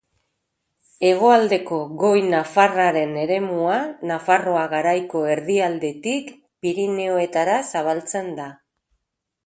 Hegoaldeko 1.09 1.77
goi-nafarreraren 2.03 3.13
eremua 3.25 3.77
Nafarroa 4.13 4.65
Garaiko 4.75 5.23
erdialdetik 5.35 6.35
Pirinioetara 6.67 7.61
zabaltzen 7.73 8.37
da. 8.43 8.53